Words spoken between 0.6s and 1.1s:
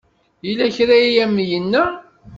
kra